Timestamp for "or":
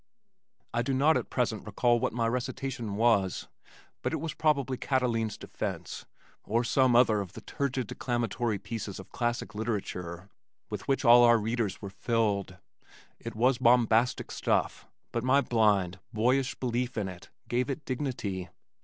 6.43-6.63